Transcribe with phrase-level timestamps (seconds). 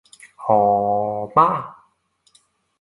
[0.47, 1.75] 何~~~媽